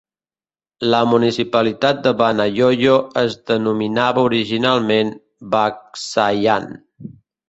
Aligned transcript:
La 0.91 0.99
municipalitat 1.09 1.99
de 2.07 2.13
Banayoyo 2.21 2.95
es 3.21 3.35
denominava 3.51 4.23
originalment 4.31 5.13
"Bacsayan". 5.57 6.67